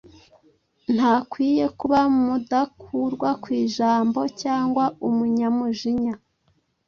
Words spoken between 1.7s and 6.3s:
kuba mudakurwakwijambo cyangwa umunyamujinya,